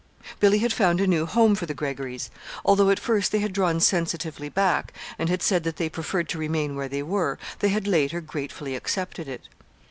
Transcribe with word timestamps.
Billy 0.39 0.57
had 0.57 0.73
found 0.73 0.99
a 0.99 1.05
new 1.05 1.27
home 1.27 1.53
for 1.53 1.67
the 1.67 1.75
Greggorys; 1.75 2.31
although 2.65 2.89
at 2.89 2.97
first 2.97 3.31
they 3.31 3.37
had 3.37 3.53
drawn 3.53 3.79
sensitively 3.79 4.49
back, 4.49 4.93
and 5.19 5.29
had 5.29 5.43
said 5.43 5.63
that 5.63 5.75
they 5.75 5.89
preferred 5.89 6.27
to 6.29 6.39
remain 6.39 6.75
where 6.75 6.89
they 6.89 7.03
were, 7.03 7.37
they 7.59 7.69
had 7.69 7.85
later 7.85 8.19
gratefully 8.19 8.75
accepted 8.75 9.27
it. 9.27 9.47